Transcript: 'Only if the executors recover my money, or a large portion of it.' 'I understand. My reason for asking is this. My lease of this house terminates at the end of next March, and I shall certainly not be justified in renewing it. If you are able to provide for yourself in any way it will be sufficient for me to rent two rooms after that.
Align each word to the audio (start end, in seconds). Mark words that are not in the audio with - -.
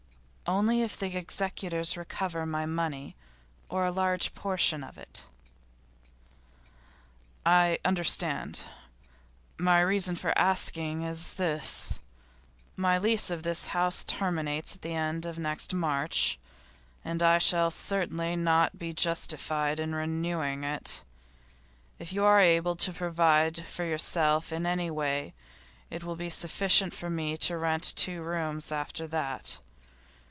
'Only 0.57 0.81
if 0.81 0.97
the 0.99 1.15
executors 1.17 1.95
recover 1.95 2.45
my 2.45 2.65
money, 2.65 3.15
or 3.69 3.85
a 3.85 3.91
large 3.91 4.33
portion 4.33 4.83
of 4.83 4.97
it.' 4.97 5.23
'I 7.45 7.79
understand. 7.85 8.59
My 9.57 9.79
reason 9.79 10.13
for 10.17 10.37
asking 10.37 11.03
is 11.03 11.35
this. 11.35 12.01
My 12.75 12.97
lease 12.97 13.29
of 13.29 13.43
this 13.43 13.67
house 13.67 14.03
terminates 14.03 14.75
at 14.75 14.81
the 14.81 14.93
end 14.93 15.25
of 15.25 15.39
next 15.39 15.73
March, 15.73 16.37
and 17.05 17.23
I 17.23 17.37
shall 17.37 17.71
certainly 17.71 18.35
not 18.35 18.77
be 18.77 18.91
justified 18.91 19.79
in 19.79 19.95
renewing 19.95 20.65
it. 20.65 21.05
If 21.97 22.11
you 22.11 22.25
are 22.25 22.41
able 22.41 22.75
to 22.75 22.91
provide 22.91 23.65
for 23.65 23.85
yourself 23.85 24.51
in 24.51 24.65
any 24.65 24.91
way 24.91 25.33
it 25.89 26.03
will 26.03 26.17
be 26.17 26.29
sufficient 26.29 26.93
for 26.93 27.09
me 27.09 27.37
to 27.37 27.55
rent 27.57 27.93
two 27.95 28.21
rooms 28.21 28.69
after 28.69 29.07
that. 29.07 29.57